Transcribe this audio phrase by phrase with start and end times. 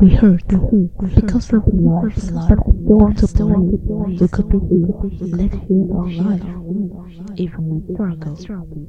[0.00, 0.42] We heard
[1.14, 2.16] because of life,
[2.48, 2.58] but
[2.88, 3.80] don't want to believe
[4.18, 4.88] we could be here,
[5.36, 6.40] live here our life,
[7.36, 8.88] even in struggle.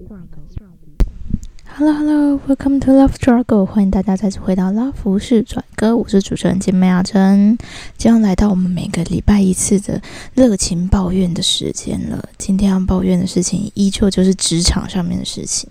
[1.66, 7.57] Hello Hello, welcome to Love Struggle，欢迎大家再次回到拉弗士转歌，我是主持人金妹阿珍，
[7.98, 10.02] 将来到我们每个礼拜一次的
[10.34, 12.23] 热情抱怨的时间了。
[12.38, 15.70] 今天要抱怨的事情，依旧就是职场上面的事情。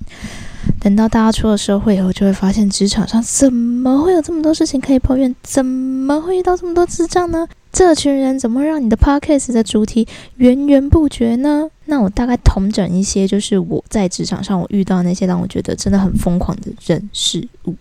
[0.81, 5.35] 等到大家出了社会以后，就会发现职场上怎么会有这么多事情可以抱怨？
[5.43, 7.47] 怎么会遇到这么多智障呢？
[7.73, 11.69] 这群人怎么让你的 podcast 的主题源源不绝呢？
[11.87, 17.75] 那我大概统整一些，就是我在职场上我遇到那些让我觉得真的很疯狂的人事物。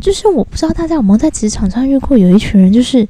[0.00, 3.08] 就是我不知道大家有没有在职场上遇过有一群人，就是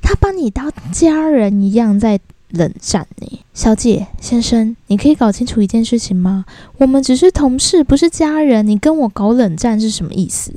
[0.00, 2.20] 他把你当家人一样在。
[2.54, 6.46] 冷战呢，小姐先生，你可以搞清楚一件事情吗？
[6.78, 8.66] 我们只是同事，不是家人。
[8.66, 10.54] 你跟我搞冷战是什么意思？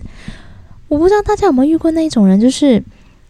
[0.87, 2.81] 我不知道大家有没有遇过那种人，就是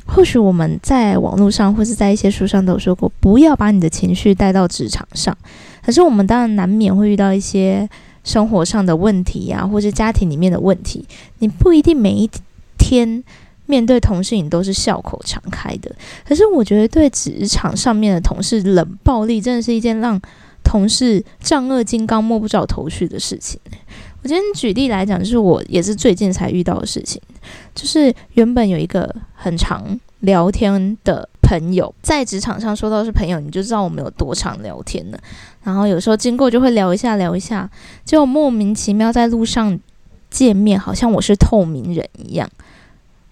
[0.05, 5.35] 或许我们在网络上或是在一些书上都有说过，不要把你的情绪带到职场上。
[5.83, 7.89] 可是我们当然难免会遇到一些
[8.23, 11.05] 生活上的问题呀，或是家庭里面的问题，
[11.39, 12.29] 你不一定每一
[12.77, 13.23] 天。
[13.65, 15.93] 面对同事，你都是笑口常开的。
[16.27, 20.19] 可是我觉得，对职场上面的同事冷暴力，真的是一件让
[20.63, 23.59] 同事丈二金刚摸不着头绪的事情。
[24.23, 27.21] 我今天举例来讲，就是我也是最近才遇到的事情。
[27.75, 35.19] 就是原本有一个很常聊天的朋友，在职场上说到是朋友，你就知道我们有多常聊天了。
[35.63, 37.69] 然后有时候经过就会聊一下聊一下，
[38.03, 39.79] 结果莫名其妙在路上
[40.31, 42.49] 见面，好像我是透明人一样。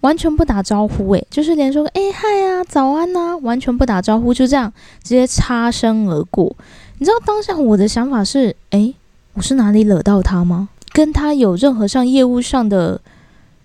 [0.04, 4.70] 完全不打招呼，诶，就是连说个诶嗨啊早安呐，完全不打招呼，就这样
[5.02, 6.54] 直接擦身而过。
[6.98, 8.94] 你知道当下我的想法是，诶，
[9.32, 10.68] 我是哪里惹到他吗？
[10.92, 13.00] 跟他有任何上业务上的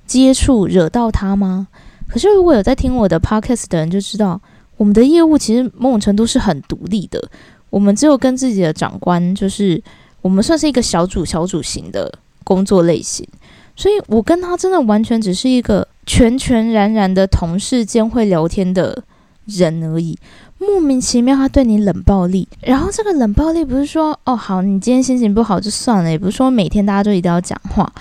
[0.07, 1.67] 接触惹到他吗？
[2.07, 4.39] 可是如果有在听我的 podcast 的人就知道，
[4.77, 7.21] 我们的业务其实某种程度是很独立的，
[7.69, 9.83] 我们只有跟自己的长官，就是
[10.21, 12.09] 我们算是一个小组小组型的
[12.45, 13.27] 工作类型，
[13.75, 15.85] 所以我跟他真的完全只是一个。
[16.09, 19.03] 全全然然的同事间会聊天的
[19.45, 20.17] 人而已，
[20.57, 27.93] 莫名其妙他对你冷暴力，然后这个冷暴力不是说哦好，你今天心情不好就算了，也不是说每天大家都一定要讲话，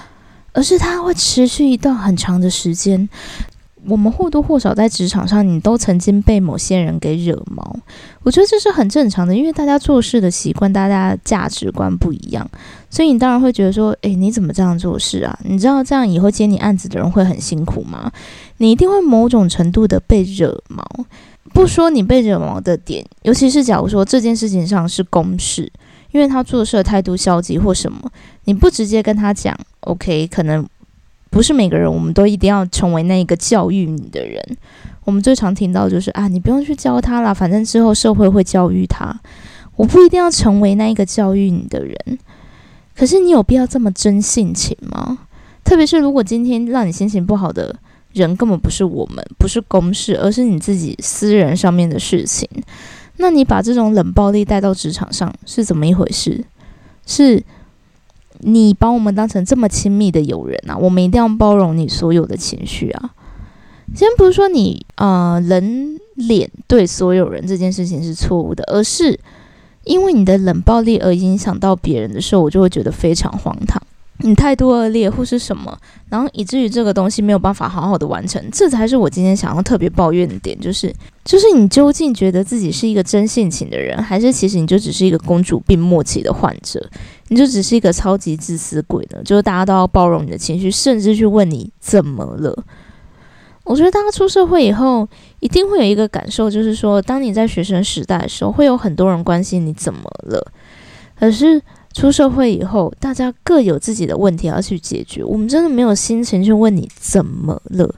[0.54, 3.06] 而是他会持续一段很长的时间。
[3.86, 7.78] 我们或多或少在职场上，你都曾经被某些人给惹毛。
[8.22, 12.50] 我觉得这是很正常的，因为大家做事的习惯、大家价值观不一样，
[12.90, 15.38] 所以你当然会觉得说：“诶，你怎么这样做事啊？
[15.44, 18.10] 你知道这样以后接你案子的人会很辛苦吗？”
[18.58, 20.84] 你一定会某种程度的被惹毛。
[21.54, 25.70] 不说你被惹毛的点，尤其是假如说这件事情上是公事，
[26.12, 28.10] 因为他做事的态度消极或什么，
[28.44, 30.66] 你不直接跟他讲，OK，可能。
[31.30, 34.42] 不是每个人，我们都一定要成为那一个教育你的人。
[35.04, 39.14] 我们最常听到就是啊，你不用去教他了，反正之后社会会教育他。
[39.76, 41.94] 我不一定要成为那一个教育你的人。
[42.98, 45.18] 可是你有必要这么真性情吗？
[45.64, 47.74] 特别是如果今天让你心情不好的
[48.12, 52.48] 人根本不是我们，不是公事，而是你自己私人上面的事情，
[53.18, 56.44] 那你把这种冷暴力带到职场上是怎么一回事？
[57.06, 57.42] 是？
[58.40, 63.10] 你把我们当成这么亲密的友人啊，我们一定要包容你所有的情绪啊。
[63.94, 69.18] 先不是说你呃人脸对所有人这件事情是错误的，而是
[69.88, 73.82] 因为你的冷暴力而影响到别人的时候，我就会觉得非常荒唐。
[74.20, 75.78] 你态度恶劣或是什么，
[76.08, 80.92] 然后以至于这个东西没有办法好好的完成，这才是我今天想要特别抱怨的点，就是
[81.24, 86.84] 就是你究竟觉得自己是一个真性情的人，还是其实你就只是一个公主病末期的患者？
[87.28, 89.22] 你就只是一个超级自私鬼呢？
[89.24, 92.64] 就是大家都要包容你的情绪，甚至去问你怎么了？
[93.68, 95.08] 我觉得大家出社会以后，
[95.40, 100.52] 一定会有一个感受，就是说，当你在学生时代的时候，会有很多人关心你怎么了，
[101.18, 101.62] 可是。
[101.94, 107.92] 出社会以后，大家各有自己的问题要去解决，我们真的没有心情去问你怎么了。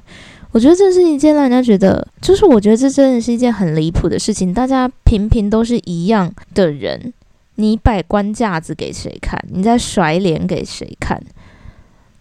[0.53, 4.55] 我觉得这是一件让人家觉得，就是我觉得这真的是一件很离谱的事情。
[4.55, 7.13] 大家平平都是一样的人，
[7.57, 9.39] 你摆官架子给谁看？
[9.51, 11.21] 你在甩脸给谁看？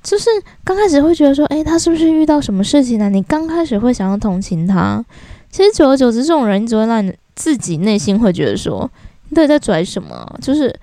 [0.10, 0.30] 就是
[0.64, 3.10] 刚开始会觉得说，诶，他是不是遇到什么事情呢？
[3.10, 5.04] 你刚开始会想要同情他，
[5.52, 8.90] 其实久而久之，这种人只会让你自己内心会觉得说，
[9.30, 10.38] 你到底在拽什么？
[10.42, 10.74] 就是。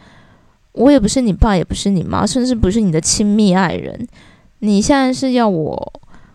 [0.79, 4.07] 我也不是你爸，也不是你妈，甚至不是你的亲密爱人。
[4.59, 5.93] 你现在是要我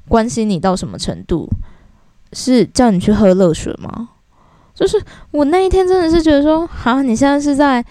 [0.07, 1.47] 关心你到什么程度？
[2.33, 4.09] 是叫你去喝热水吗？
[4.73, 4.99] 就是
[5.29, 7.85] 我那一天真的是觉得说，哈，你现在是在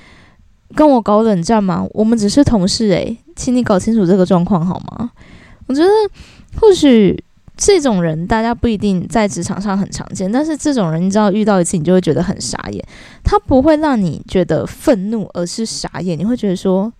[0.74, 1.86] 跟我搞冷战吗？
[1.92, 5.10] 我们只是同事诶，请你搞清楚这个状况好吗？
[5.66, 5.88] 我觉得
[6.60, 7.16] 或许
[7.56, 12.84] 这种人大家不一定在职场上很常见，但是这种人你知道遇到一次你就会觉得很傻眼。
[13.24, 16.18] 他不会让你觉得愤怒，而是傻眼。
[16.18, 16.92] 你会觉得说：“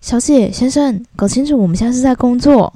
[0.00, 2.72] 小姐、先生，搞清楚，我们现在是在工作，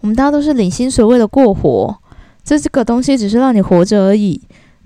[0.00, 1.96] 我们大家都是领薪水为了过活，
[2.44, 4.40] 这这个东西只是让你活着而已，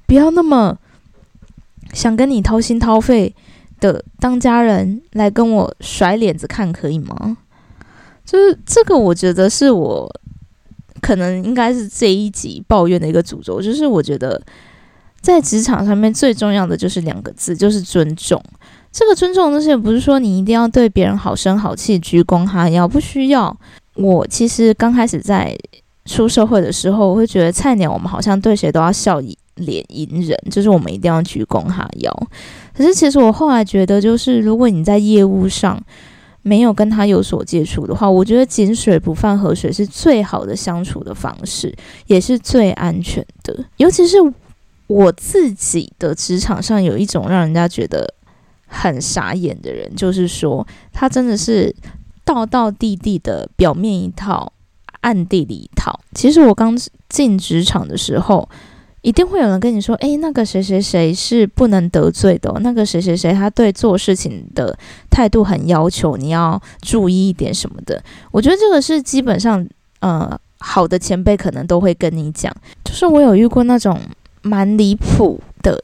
[0.06, 0.78] 不要那么
[1.92, 3.34] 想跟你掏心掏肺
[3.80, 7.36] 的当家人来跟我甩脸子看，可以吗？”
[8.30, 10.08] 就是这个，我觉得是我
[11.00, 14.40] 可能应该是这一集抱怨的一个主轴，就是我觉得
[15.20, 18.40] 在职场上面最重要的就是两个字，就是尊重。
[18.92, 23.56] 这个尊重东西不是说你一定要对别人好声好气、鞠躬哈腰，不需要。
[23.94, 25.56] 我其实刚开始在
[26.04, 29.20] 出社会的时候，我会觉得菜鸟我们好像对谁都要笑
[29.56, 32.28] 脸迎人，就是我们一定要鞠躬哈腰。
[32.76, 35.82] 可是其实我后来觉得，就是如果你在业务上，
[36.42, 41.74] 没有跟他有所接触的话，我觉得井水不犯河水是最好的相处的方式，
[42.06, 43.64] 也是最安全的。
[43.76, 44.16] 尤其是
[44.86, 48.14] 我自己的职场上，有一种让人家觉得
[48.66, 51.74] 很傻眼的人，就是说他真的是
[52.24, 54.52] 道道地地的表面一套，
[55.00, 56.00] 暗地里一套。
[56.14, 56.76] 其实我刚
[57.08, 58.48] 进职场的时候。
[59.02, 64.76] 一定会有人跟你说：“诶，那个谁谁谁是不能得罪的，那个谁谁谁他对做事情的
[65.10, 69.66] 态度很要求，你要注意一点什么的。”我觉得这个是基本上，
[70.00, 72.54] 呃，好的前辈可能都会跟你讲。
[72.84, 73.98] 就是我有遇过那种
[74.42, 75.80] 蛮离谱的。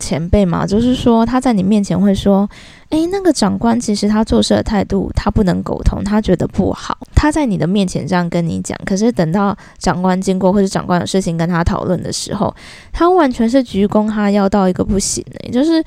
[0.00, 2.50] 前辈嘛，就是说他在你面前会说
[2.94, 12.54] ：“诶，那个长官其实他做事的态度，他不能沟通，他觉得不好。”他在你的面前这样跟你讲，可是等到长官经过或者长官有事情跟他讨论的时候，
[12.92, 15.82] 他完全是鞠躬哈腰到一个不行诶，就是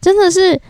[0.00, 0.60] 真的是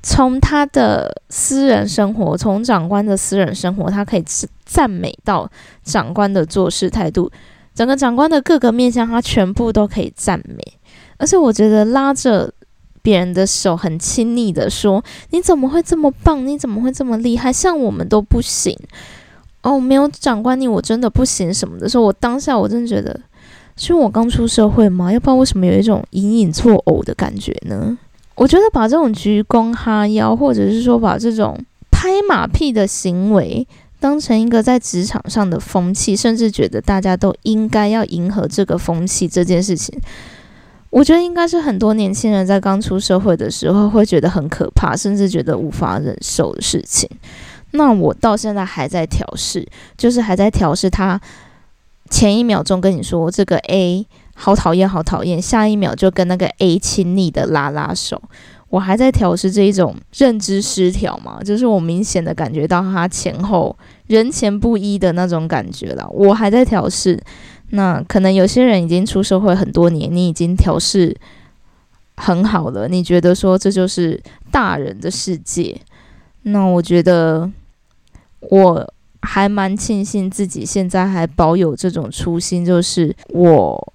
[0.00, 4.24] 从他的私人生活，从长官的私人生活，他可以
[4.64, 5.50] 赞美到
[5.82, 7.28] 长官的做事态度，
[7.74, 10.62] 整个长官的各个面向，他全部都可以赞美。
[11.18, 12.52] 而且我觉得拉着
[13.02, 16.46] 别人的手很亲昵的说：“你怎么会这么棒？
[16.46, 17.52] 你怎么会这么厉害？
[17.52, 18.76] 像我们都不行
[19.62, 23.20] 哦，没有长官你我真的不行什么的。”时候我当下我真的觉得，
[23.76, 25.12] 是我刚出社会吗？
[25.12, 27.98] 要不然为什么有一种隐隐作呕的感觉呢？
[28.34, 31.58] 我觉得把这种鞠躬哈腰，或者是说把这种
[31.90, 33.66] 拍马屁的行为
[34.00, 39.96] 当成一个在职场上的风气，甚至觉得大家都应该要迎合这个风气这件事情。
[40.92, 47.08] 我觉得应该是很多年轻人在刚出社会的时候会觉得很可怕，甚至觉得无法忍受的事情。
[47.70, 49.66] 那我到现在还在调试，
[49.96, 50.90] 就是还在调试。
[50.90, 51.18] 他
[52.10, 58.20] 前一秒钟跟你说这个 A 好讨厌，好讨厌，下一秒就跟那个 A 亲昵的拉拉手。
[58.68, 63.74] 我还在调试这一种认知失调嘛，就是我明显的感觉到他前后
[64.08, 66.06] 人前不一的那种感觉了。
[66.10, 67.18] 我还在调试。
[67.74, 71.16] 那可能有些人已经出社会很多年，你已经调试
[72.16, 75.74] 很好了，你觉得说这就是大人的世界。
[76.42, 77.50] 那我觉得
[78.40, 83.92] 我还蛮庆幸自己现在还保有这种初心，就是我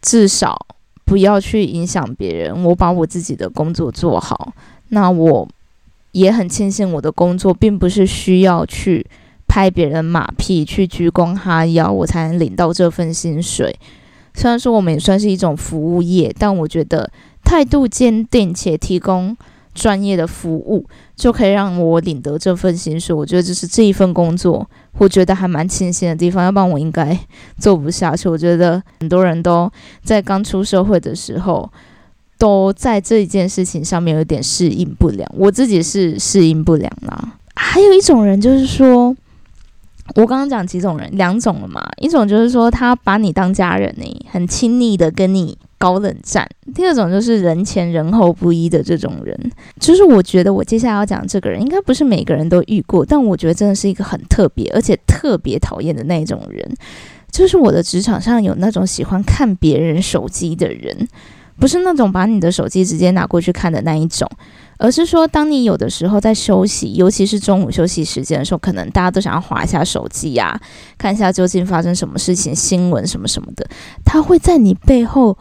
[0.00, 0.66] 至少
[1.04, 4.52] 不要去影响别人，我把我自己的工作做好。
[4.90, 5.48] 那我
[6.12, 9.04] 也很庆幸我的工作并不是需要去。
[9.48, 13.74] 拍别人马屁，去鞠躬哈腰，我才能领到这份薪水。
[14.34, 17.10] 虽然说我们也算是一种服务业，但我觉得
[17.42, 19.36] 态度坚定且提供
[19.74, 20.84] 专业的服务，
[21.16, 23.12] 就可以让我领得这份薪水。
[23.12, 24.64] 我觉得这是这一份工作，
[24.98, 26.44] 我觉得还蛮庆幸的地方。
[26.44, 27.18] 要不然我应该
[27.58, 28.28] 做不下去。
[28.28, 29.68] 我觉得很多人都
[30.04, 31.68] 在刚出社会的时候，
[32.38, 35.28] 都在这一件事情上面有点适应不良。
[35.34, 37.32] 我自己是适应不良啦。
[37.56, 39.16] 还有一种人就是说。
[40.14, 41.86] 我刚刚讲几种人，两种了嘛。
[42.00, 46.48] 一种就是说他把你当家人呢，很亲昵的跟你搞冷战。
[46.74, 49.52] 第二种就是人前人后不一的这种人。
[49.78, 56.68] 就是我觉得我接下来要讲这个人，应该不是每个人都遇过，但我觉得真的是一个很特别，而且特别讨厌的那一种人。
[57.30, 61.06] 就是我的职场上有那种喜欢看别人手机的人，
[61.60, 64.26] 不是那种把你的手机直接拿过去看的那一种。
[64.78, 70.58] 而是说，当你有的时候在休息，尤其是中午休息时间的时候，可能大家都想要划一下手机呀，
[70.96, 73.68] 看一下究竟发生什么事情、新闻什么什么的。
[74.04, 75.36] 他会在你背后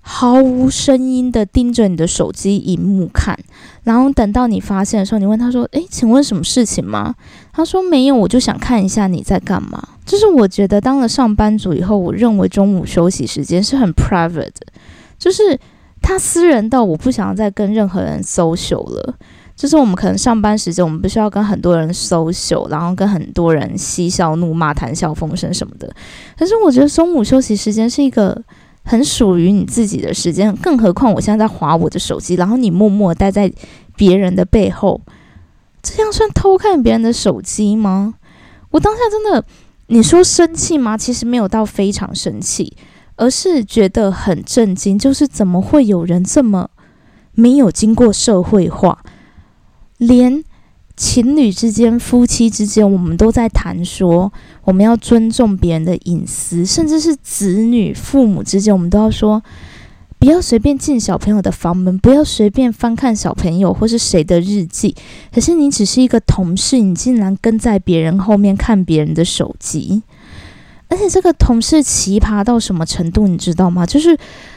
[0.00, 3.38] 毫无声音的盯着你的手机荧幕看，
[3.84, 7.14] 然后等到你发现的时候，你问他说：“诶，请问什么事情吗？”
[7.52, 14.66] 他说：“没有，我就想看一下你在干嘛。”就是我觉得当了上班族以后，我认为中午休息时间是很 private 的，
[15.18, 15.60] 就是。
[16.00, 19.14] 他私人到我不想要再跟任何人 social 了，
[19.54, 25.92] 就是我们可能上班时间，我们必须要跟很多人 social，然后跟很多人嬉笑怒骂、谈笑风生什么的。
[26.38, 28.40] 可是我觉得中午休息时间是一个
[28.84, 33.52] 很属于你自己的时间，更何况我现在在划我的手机，然后你默默待在
[33.96, 35.00] 别人的背后，
[35.82, 38.14] 这样算偷看别人的手机吗？
[38.70, 39.44] 我当下真的，
[39.88, 40.96] 你说生气吗？
[40.96, 42.76] 其实没有到非常生气，
[43.18, 46.70] 而是觉得很震惊，就是怎么会有人这么
[47.34, 49.04] 没有经过社会化？
[49.98, 50.42] 连
[50.96, 54.32] 情侣之间、夫妻之间，我们都在谈说
[54.64, 59.42] 我们要尊重别人的隐私，甚至是子女、父母之间，我们都要说
[60.20, 64.94] 不要随便进小朋友的房门，不要随便翻看小朋友或是谁的日记。
[65.32, 70.02] 可是你只是一个同事，你竟然跟在别人后面看别人的手机，
[70.88, 73.84] 而且这个同事奇葩到什么程度，你知道吗？
[73.84, 74.16] 就是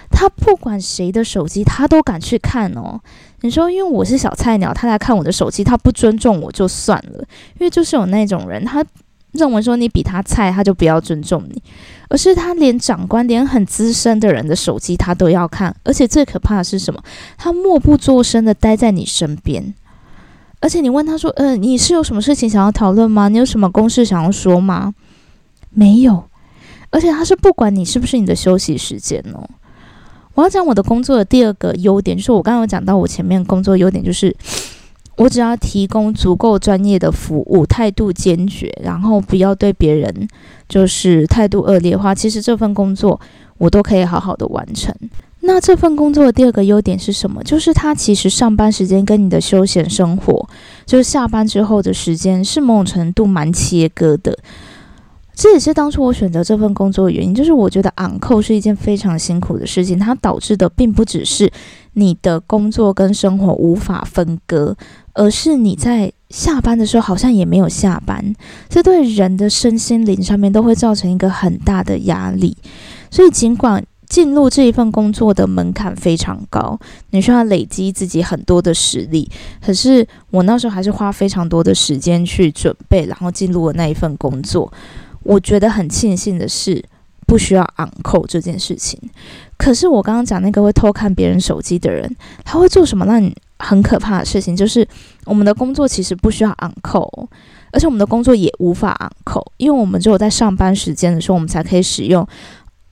[0.09, 2.99] 他不管谁的手机，他都敢去看哦。
[3.41, 7.19] 你说，因为我是小菜鸟，他来看我的手机，他不尊重我就算了。
[7.59, 8.85] 因为就是有那种人，他
[9.33, 11.61] 认为说你比他菜，他就不要尊重你，
[12.07, 17.03] 而是他连长官、连很资深的人的手机他都要看，而且最可怕的是什么？
[17.37, 19.73] 他默不作声的待在你身边，
[20.61, 23.27] 而且你问他说：“呃，你是有什么事情想要讨论吗？
[23.27, 24.93] 你有什么公事想要说吗？”
[25.73, 26.23] 没有，
[26.89, 29.49] 而且他是不管你是不是你的休息时间哦。
[30.33, 34.35] 我要讲我的工作的第二个优点，就是我刚刚有讲到我前面工作优点，就是
[35.17, 40.27] 我只要提供足够专业的服务，态度坚决，然后不要对别人
[40.69, 43.19] 就是态度恶劣的话，其实这份工作
[43.57, 44.95] 我都可以好好的完成。
[45.41, 47.43] 那这份工作的第二个优点是什么？
[47.43, 50.47] 就是它其实上班时间跟你的休闲生活，
[50.85, 54.37] 就是下班之后的时间是某种程度蛮切割的。
[55.41, 61.51] 这也是当初我选择这份工作的原因，就是我觉得昂扣是一件非常辛苦的事情，它导致的并不只是
[61.93, 64.77] 你的工作跟生活无法分割，
[65.13, 68.23] 而是你在下班的时候好像也没有下班，
[68.69, 72.55] 这对人的身心灵上面都会造成一个很大的压力。
[73.09, 76.79] 所以尽管进入这一份工作的门槛非常高，
[77.09, 79.27] 你需要累积自己很多的实力，
[79.59, 84.71] 可是我那时候还是花非常多的时间去准备，然后进入了那一份工作。
[85.23, 86.83] 我觉得很庆幸的是，
[87.27, 88.99] 不需要昂扣这件事情。
[89.57, 94.55] 可是我刚刚讲那个会偷看别人手机的人，他会做什么让你很可怕的事情？
[94.55, 94.87] 就是
[95.25, 97.29] 我们的工作其实不需要昂扣，
[97.71, 102.27] 而且我们的工作也无法昂扣，因为我们只有在上班时间的时候，我们才可以使用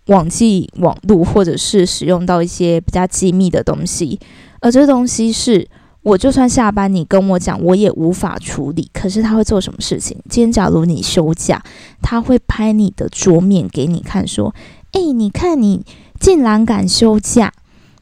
[0.06, 4.20] 网际网络，或者是使用到一些比较机密的东西，
[4.62, 5.68] 而这个东西是。
[6.02, 8.90] 我就算下班，你跟我讲，我也无法处理。
[8.94, 10.18] 可是他会做什么事情？
[10.30, 11.62] 今天假如你休假，
[12.02, 14.56] 他会拍你的桌面给你看，说
[14.94, 15.86] ：“诶，你看你
[16.18, 17.52] 竟然敢休假，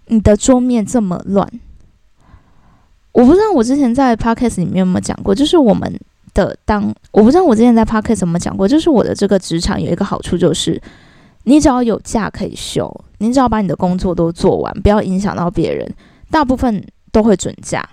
[0.05, 1.51] 你的桌面这么乱。”
[3.13, 5.99] 我不知道我之前在 podcast 里面有没有讲过，就是我们
[6.35, 10.79] 的当我不知道我之前在 podcast 怎么讲过，就是我的这个职场有一个好处，就是
[11.45, 12.87] 你只要有假可以休，
[13.17, 15.91] 你只要把你的工作都做完，不要影响到别人，
[16.29, 16.85] 大部分。
[17.11, 17.87] 都会准假，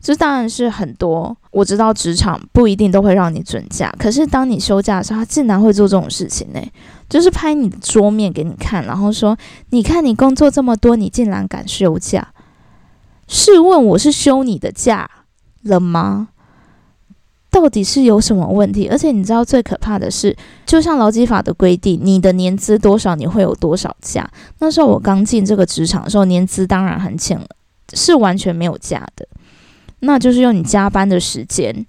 [0.00, 1.36] 这当然是很多。
[1.50, 6.60] 我知道职场不一定都会让你准假，可是当你休假的时候，他竟然会做这种事情呢？
[7.08, 9.36] 就是拍你的桌面给你看，然后说
[9.70, 12.28] ：“你看你工作这么多，你竟然敢休假？
[13.26, 15.10] 试问我是休你的假
[15.62, 16.28] 了吗？
[17.50, 18.88] 到底是有什么问题？
[18.88, 24.30] 而且你知道最可怕的是，就像劳基法的规定，你的年资多少，你会有多少假。
[24.58, 27.46] 那时候我刚进这个职场的时候，年资当然很浅了。”
[27.94, 29.26] 是完全没有假的，
[30.00, 31.86] 那就是用你加班的时间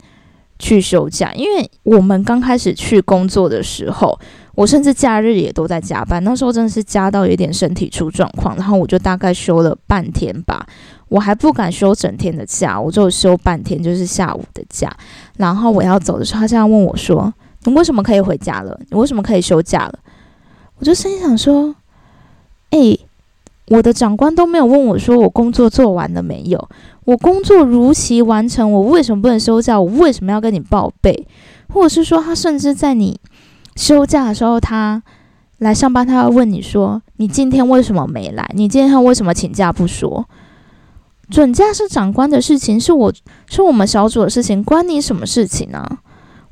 [0.57, 1.33] 去休假。
[1.33, 4.19] 因为我们刚开始去工作的时候，
[4.55, 6.23] 我甚至假日也都在加班。
[6.23, 10.65] 那时候真的是加到有点身体出状况，然后我就大概休了半天吧。
[11.07, 14.95] 我还不敢休整天的假，我就休半天，就是下午的假。
[15.37, 17.33] 然后我要走的时候，他这样问我说
[17.65, 18.79] ：“你为什么可以回家了？
[18.89, 19.99] 你为什么可以休假了？”
[20.77, 21.75] 我就心想说
[22.71, 22.97] ：“哎。”
[23.69, 26.69] 我的长官都没有问我说我工作做完了没有，
[27.05, 29.79] 我工作如期完成，我为什么不能休假？
[29.79, 31.27] 我为什么要跟你报备？
[31.71, 33.19] 或者是说，他甚至在你
[33.75, 35.03] 休假的时候，他
[35.59, 38.49] 来上班，他要问你说，你今天为什么没来？
[38.55, 40.25] 你今天为什么请假不说？
[41.29, 43.13] 准假是长官的事情，是我
[43.47, 45.85] 是我们小组的事情，关你什么事情呢？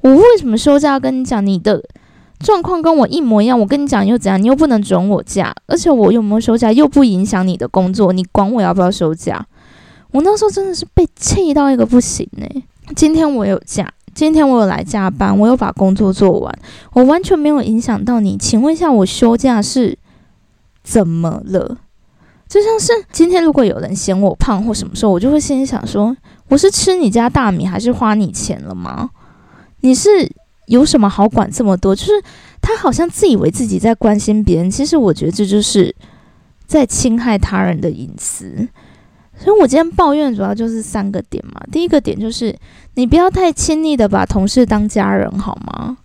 [0.01, 1.83] 我为什么休假要跟你讲你的？
[2.39, 4.41] 状况跟我一模一样，我跟你讲又怎样？
[4.41, 9.45] 你又不能准我假，而且我有没有休假又不影响你的工作，你管我要不要休假？
[10.11, 12.47] 我那时候真的是被气到一个不行呢。
[12.95, 16.59] 今天我有假，今天我有来加班，我有把工作做完，
[16.93, 18.37] 我完全没有影响到你。
[18.37, 19.97] 请问一下，我休假是
[20.83, 21.77] 怎么了？
[22.47, 26.15] 就像是今天如果有人嫌我胖或什么时候，我就会心里想说：
[26.47, 29.09] 我是吃你家大米，还是花你钱了吗？
[29.81, 30.31] 你是
[30.67, 31.93] 有什么好管这么多？
[31.93, 32.11] 就是
[32.61, 35.93] 他好像自以为自己在关心别人，其实我觉得这就是
[36.65, 38.67] 在侵害他人的隐私。
[39.39, 41.61] 所以我今天抱怨主要就是三个点嘛。
[41.71, 42.55] 第一个点就是
[42.95, 45.97] 你不要太轻易的把同事当家人，好吗？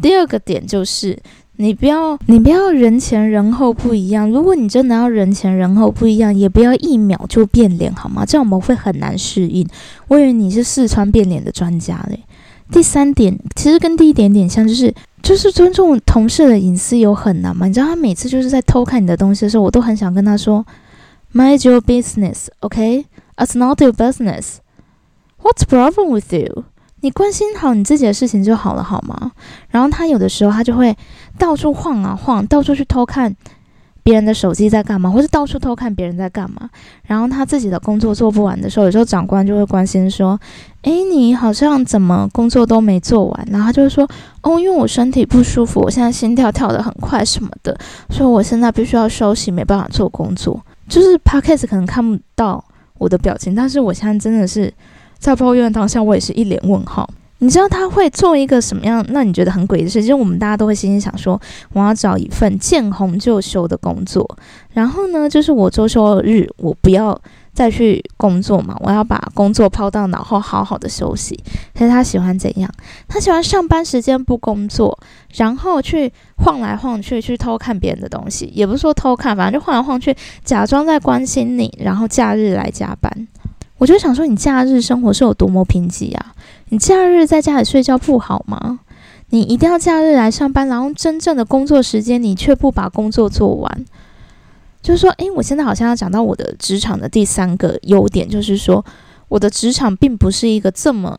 [0.00, 1.18] 第二个点就是
[1.56, 4.30] 你不要你不要人前人后不一样。
[4.30, 8.24] 如果你真的要人前人后不一样，也不要一秒就变脸，好吗？
[8.24, 9.68] 这样我们会很难适应。
[10.08, 12.18] 我以为你是四川变脸的专家嘞。
[12.70, 17.66] 第三点其实跟第一点点像，就是就是尊重同事的隐私有很难嘛？
[17.66, 20.64] 你知道他每次就是在偷看你的东西的时候，我都很想跟他说。
[21.32, 23.06] Mind your business, OK?
[23.36, 24.56] It's not your business.
[25.40, 26.64] What's problem with you?
[27.02, 29.30] 你关心好你自己的事情就好了，好吗？
[29.68, 30.96] 然后他有的时候他就会
[31.38, 33.36] 到处晃啊晃，到处去偷看
[34.02, 36.68] 别人的手机在干嘛，或是到处偷看别人在干嘛。
[37.04, 40.38] 然后他自己的工作做不完的时候，有时候长官就会关心说
[40.82, 44.08] ：“诶，你好像怎么工作都没做完？”然后他就会说
[44.42, 47.76] ：“哦，因为我身体不舒服，我现在心跳跳得很快什么的，
[48.08, 52.64] 所以我现在必须要休息，没办法做工作。”就是 podcast 可能看不到
[52.98, 54.72] 我的表情，但是我现在真的是
[55.18, 57.08] 在抱怨当下，我也是一脸问号。
[57.40, 59.04] 你知道他会做一个什么样？
[59.08, 60.00] 那你觉得很诡异的事？
[60.00, 61.38] 就是我们大家都会心里想说，
[61.72, 64.26] 我要找一份见红就休的工作，
[64.72, 67.20] 然后呢，就是我周休日我不要。
[67.52, 71.38] 再去工作嘛，我要把工作抛到脑后，好好的休息。
[71.74, 72.70] 可是他喜欢怎样？
[73.08, 74.96] 他喜欢上班时间不工作，
[75.34, 78.46] 然后去晃来晃去，去偷看别人的东西。
[78.54, 83.10] 也不是说偷看，反正就晃来晃去，假装在关心你，然后假日来加班。
[83.80, 86.34] 我就想说，你假日生活是有多么贫瘠啊？
[86.68, 88.80] 你假日在家里睡觉不好吗？
[89.30, 93.86] 你一定要假日来上班，然后真正的工作时间你却不把工作做完。
[94.82, 98.84] 就是说，诶，我现在好像要讲到我的职场的第三个优点，就是说，
[99.28, 101.18] 我的职场并不是一个这么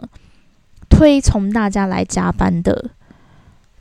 [0.87, 2.91] 推崇大家来加班的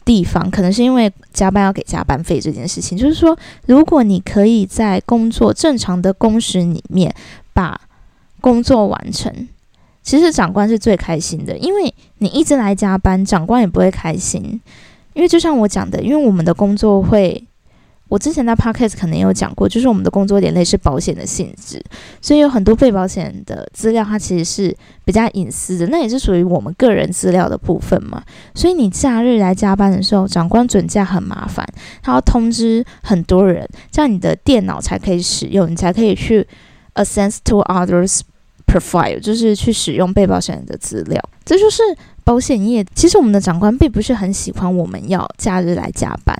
[0.06, 2.96] 地方，可能是因为加班要给加班费这件事情。
[2.96, 7.14] 就是说，如果你可以在工作正常的工时里面
[7.52, 7.78] 把
[8.40, 9.32] 工作完成，
[10.02, 14.60] 其实长官是最开心的，因为你一直来加班，长官也不会开心，
[15.14, 17.46] 因为就像我讲的，因为我们的工作会。
[18.08, 21.80] 我之前在 podcast 可能也有讲过，就是我们的工作点类似保险的性质，
[22.20, 28.20] 所以有很多被保险的资料，它其实是比较隐私的，那也是属于我们个人资料的部分嘛。
[28.52, 31.64] 所以你假日来加班的时候，长官准假很麻烦，
[32.02, 36.44] 他要通知很多人，这样你的电脑才可以使用，你才可以去
[36.96, 38.22] access to others
[38.70, 41.20] profile，就是去使用被保险人的资料。
[41.44, 41.82] 这就是
[42.22, 42.84] 保险业。
[42.94, 46.36] 其实我们的长官并不是很喜欢我们要假日来加班。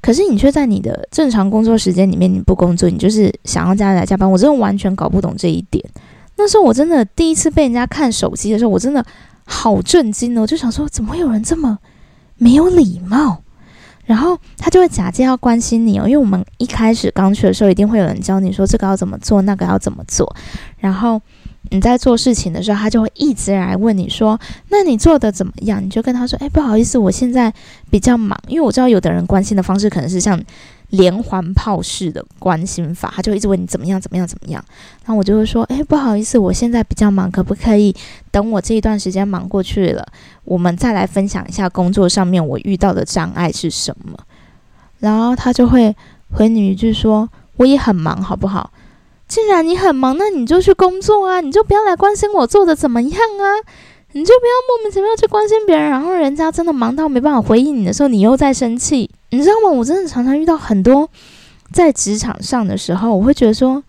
[0.00, 5.84] 可是你却在你的正常工作时间里面你不工作，你就是想要加来加班，我真的完全搞不懂这一点。
[6.36, 9.04] 那时候我真的第一次被人家看手机的时候，我真的
[9.44, 10.42] 好震惊哦！
[10.42, 11.78] 我就想说，怎么会有人这么
[12.36, 13.43] 没有礼貌？
[14.04, 20.34] 然后他就会假借要关心你哦，因为我们一开始刚去的时候，一定会有人教你说这个要怎么做，那个要怎么做，
[20.78, 21.20] 然后。
[21.70, 24.38] 你在做事情的时候，他就会一直来问你说
[24.68, 27.50] ：“那你做的怎么样？”你就跟他说：“哎，不好意思，我现在
[27.88, 30.38] 比较忙。”因为我知道有的人关心的方式可能是像
[30.94, 34.64] 连环炮式的关心法，他就一直问你怎么样、怎么样、怎么样。
[35.04, 37.94] 然后我就会说：“哎，不好意思，我现在比较忙，可不可以
[38.30, 40.06] 等我这一段时间忙过去了，
[40.44, 44.18] 我们再来分享一下工作上面我遇到的障碍是什么？”
[45.00, 45.94] 然后他就会
[46.30, 47.28] 回你一句说
[47.58, 48.70] ：“我也很忙，好不好？”
[49.26, 51.40] 既然你很忙，那你就去工作啊！
[51.40, 53.44] 你就不要来关心我做的怎么样啊！
[54.12, 59.70] 你就不要莫名其妙去关心别人，然后人家真的忙到没办法回应你的时候，你又在生气，你知道吗？
[59.70, 61.08] 我真的常常遇到很多
[61.72, 63.82] 在职场上的时候，我会觉得说，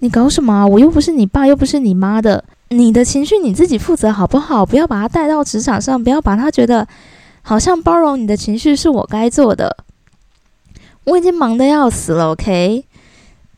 [0.00, 0.66] 你搞什么啊？
[0.66, 4.66] 我又不是你爸，又不是你妈的，你的情绪你自己负责好不好？
[4.66, 6.86] 不要把它带到职场上，不要把它觉得
[7.42, 9.76] 好像包容你的情绪是我该做的。
[11.04, 12.84] 我已经忙得要死了，OK。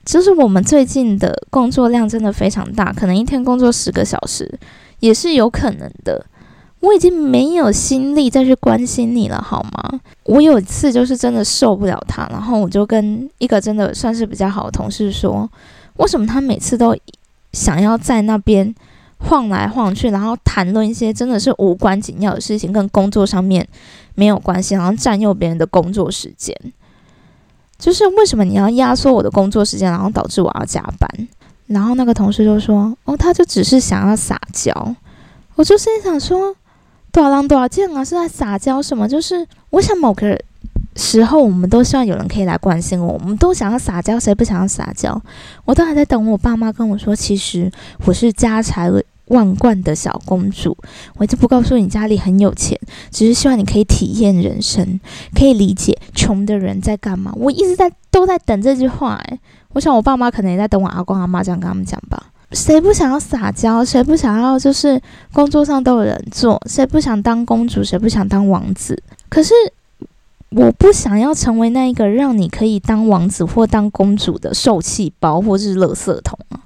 [0.04, 4.58] 就是我们最近的工作量真的非常大，可能一天工作十个小时
[5.00, 6.24] 也是有可能的。
[6.80, 10.00] 我已经没有心力再去关心你了，好吗？
[10.24, 15.48] 我有一次就是真的受不了他，然后我就跟一个真的算是比较好的同事说
[15.98, 16.96] ：“为什么他每次都
[17.52, 18.74] 想要在那边
[19.18, 23.68] 晃来晃去，然后谈论一些真的是无关紧要的事情，跟工作上面
[24.14, 26.56] 没有关系，然后占用别人的工作时间？”
[27.78, 31.28] 就是为什么你要压缩我的工作时间，然后导致我要加班？
[31.66, 34.72] 然后那个同事就说：“哦，他就只是想要撒娇。”
[35.56, 36.54] 我就心想说
[37.12, 39.08] ：“多少浪多少件啊，是在撒娇什么？
[39.08, 40.38] 就是我想某个
[40.96, 45.20] 时候，我们都希望有人可以来关心我，我们都想要撒娇，谁不想要撒娇？
[45.64, 47.70] 我都还在等我爸妈跟我说，其实
[48.06, 48.90] 我是家财
[49.26, 50.76] 万贯的小公主，
[51.16, 52.78] 我就不告诉你家里很有钱，
[53.10, 54.98] 只是希望你可以体验人生，
[55.34, 57.32] 可以理解穷的人在干嘛。
[57.36, 59.38] 我一直在都在等这句话，诶，
[59.72, 62.20] 我想我爸妈可能也在等我阿公阿妈这样跟他们讲吧。
[62.52, 63.84] 谁不想要撒娇？
[63.84, 65.00] 谁不想要就是
[65.32, 66.60] 工作上都有人做？
[66.66, 67.84] 谁不想当公主？
[67.84, 69.00] 谁不想当王子？
[69.28, 69.54] 可是
[70.50, 76.58] 我不想要成为那一个让你可以当王子或当公主的受气包或是垃圾桶啊！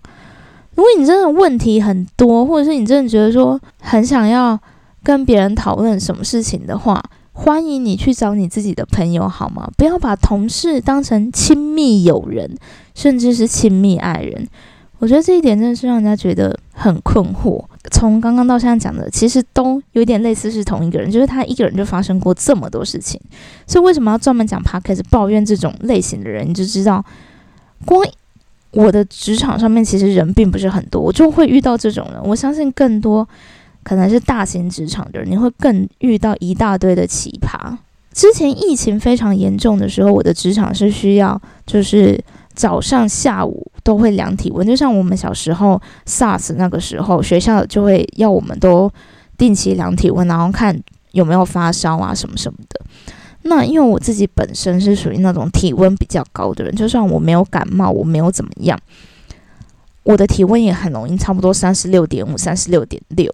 [0.75, 4.59] 如果你真的问题很多，或者是你真的觉得说很想要
[5.03, 9.71] 跟别人讨论什么事情的话，欢迎你去找你自己的朋友好吗？
[9.77, 12.57] 不要把同事当成亲密友人，
[12.95, 14.49] 甚至是亲密爱人。
[15.05, 17.63] 我觉得这一点真的是让人家觉得很困惑。
[17.91, 23.21] 从刚刚到现在讲的，其实都有点类似，是同一个人，就是他一个人就发生过这么多事情。
[23.67, 26.49] 所以为什么要专门讲 p 开始抱怨这种类型的人？
[26.49, 27.05] 你就知道，
[27.85, 28.03] 光
[28.71, 32.19] 我的职场上面其实人并不是很多，我就会遇到这种人。
[32.25, 33.29] 我相信更多
[33.83, 37.77] 可能是大型职场的人，你会更遇到一大堆的奇葩。
[38.15, 42.19] 之前疫情非常严重的时候，我的职场是需要就是
[42.55, 43.71] 早上、下午。
[43.85, 48.91] 都会量体温，就像我们小时候 SARS 那个时候，学校就会要我们都
[49.37, 50.75] 定期量体温，然后看
[51.11, 52.81] 有没有发烧啊什么什么的。
[53.43, 58.81] 那因为我自己本身是属于那种体温比较高的人，就算我没有感冒，我没有怎么样，
[60.03, 63.31] 我的体温也很容易差不多三十六点五、三十六点六。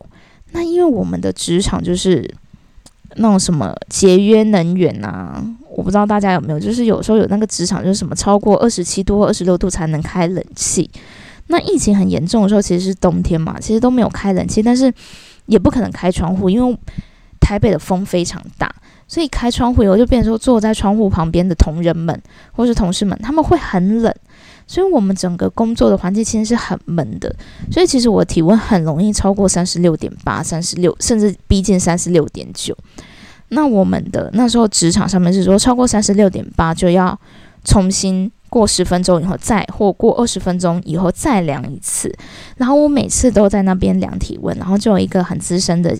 [0.50, 2.28] 那因为我们的职场就是
[3.14, 5.40] 那种什么节约能源啊。
[5.76, 10.90] 我不知道大家有没有，就是有时候有那个职场，就是什么超过二十七度或二十六度才能开冷气。
[11.46, 14.92] 那疫情很严重的时候，其实是冬天嘛，其实都没有开冷气，但是
[15.46, 16.78] 也不可能开窗户，因为
[17.40, 18.72] 台北的风非常大，
[19.08, 22.20] 所以开窗户以后就变成说坐在窗户旁边的同仁们
[22.52, 24.14] 或是同事们，他们会很冷，
[24.66, 27.34] 所以我们整个工作的环境其实是很闷的。
[27.72, 32.76] 所以其实我体温很容易超过三十六点八、三十六，甚至逼近三十六点九。
[33.50, 37.18] 那我们的那时候职场上面是说，超过三十六点八就要
[37.64, 42.12] 重新过十分钟以后再，或过二十分钟以后再量一次。
[42.56, 45.96] 然后我每次都在那边量体温，然后就有一个很资深的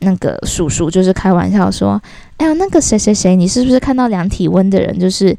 [0.00, 2.00] 那个叔叔，就是开玩笑说
[2.36, 5.36] ：“哎呀，那个谁谁谁，你是不是看到量体温的人就是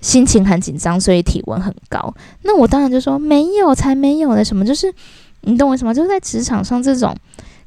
[0.00, 4.92] 心情很紧张，所以体温很高？”那我当然就说：“没有，才没有的，什么就是
[5.42, 5.92] 你懂我什么？
[5.92, 7.14] 就是在职场上这种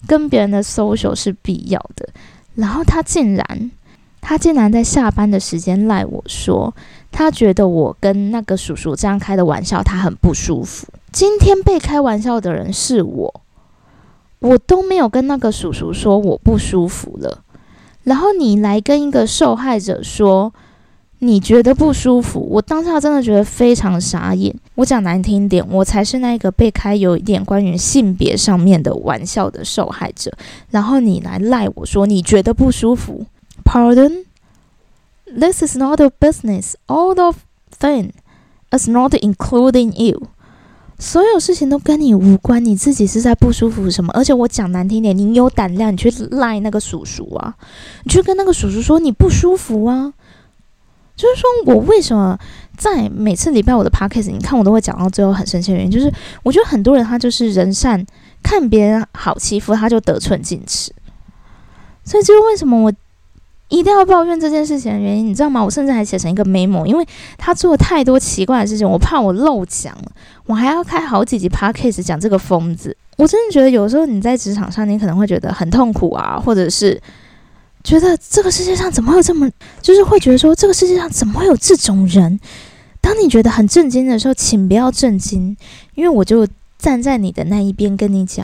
[0.08, 2.08] 跟别人的 social 是必要的。”
[2.56, 3.72] 然后他竟然，
[4.22, 6.74] 他竟然在下班的时间赖我说，
[7.12, 10.88] 他觉得我跟那个叔叔这样开的玩笑，他很不舒服。
[11.12, 13.42] 今天被开玩笑的人是我，
[14.40, 17.44] 我都没有跟那个叔叔说我不舒服了。
[18.04, 20.54] 然后你来跟一个受害者说。
[21.20, 24.54] 你觉得不舒服，我当下真的觉得非常傻眼。
[24.76, 30.32] 我讲难听点，我才是那个被开有一点关于性别上面的玩笑的受害者。
[30.72, 33.26] 然后你来赖我说你觉得不舒服
[33.64, 34.26] ？Pardon?
[35.26, 36.74] This is not a business.
[36.88, 37.38] All of
[37.80, 38.12] thing
[38.72, 40.28] is not including you.
[41.00, 44.12] 所有事情都跟你无关，你自己是在不舒服什么？
[44.14, 47.56] 而且我讲难听点，你有胆量你去赖那个叔叔啊，
[48.04, 50.14] 你去跟那个叔叔说你不舒服啊。
[51.16, 52.40] 就是说我为什么
[52.78, 58.04] 在每次礼拜五的 podcast，你看我都会讲到最后很生气的原因，就是我觉得很多人他就是人善，
[58.42, 60.92] 看别人好欺负他就得寸进尺，
[62.04, 62.92] 所以就是为什么我
[63.70, 65.64] 一定要抱怨这件事情的原因，你知道吗？
[65.64, 67.08] 我甚至还写成一个 memo，因为
[67.38, 69.96] 他做了太多奇怪的事情，我怕我漏讲，
[70.46, 72.96] 我还要开好几集 podcast 讲这个疯子。
[73.18, 77.00] 我真的觉得有时候你在职场上，你可能会觉得很痛苦啊，或者是。
[77.84, 79.46] 觉得这个世界上怎么会有这么，
[79.82, 82.40] 就是会觉得说这个世界上怎么会有这种人？
[83.04, 85.56] 当你觉得很震惊的时候，请不要震惊，
[85.94, 86.48] 因为我就
[86.80, 88.44] 站在你的那一边跟你讲，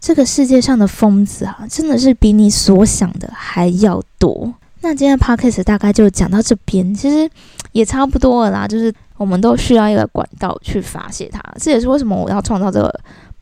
[0.00, 4.54] 这个世界上的疯子啊，真的是比你所想的还要多。
[4.80, 7.28] 那今天 podcast 大概就讲到这边，其实
[7.72, 13.00] 也差不多了啦，就是我们都需要一个管道去发泄它，这也是为什么我要创造这个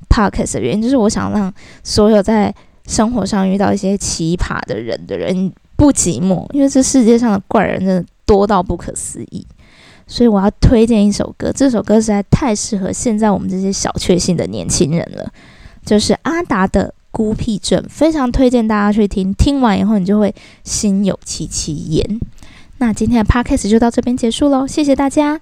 [0.09, 1.53] podcast 的原因，就是我想让
[1.85, 2.53] 所有在。
[2.87, 9.47] 生活上遇到一些奇葩的人的人不寂寞，因为这世界上的怪人真的多到不可思议。
[10.07, 15.33] 所以我要推荐一首歌，这首歌实在太适合现在我们这些小确幸的年轻人了，
[15.85, 19.33] 就是阿达的《孤僻症》，非常推荐大家去听。
[19.35, 22.21] 听完以后，你就会心有戚戚焉。
[22.79, 25.41] 那今天的 podcast 就到这边结束喽，谢谢大家。